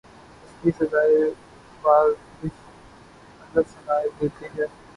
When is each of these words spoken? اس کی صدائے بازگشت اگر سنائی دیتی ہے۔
اس 0.43 0.61
کی 0.61 0.71
صدائے 0.77 1.19
بازگشت 1.83 2.65
اگر 3.43 3.61
سنائی 3.67 4.09
دیتی 4.19 4.45
ہے۔ 4.57 4.65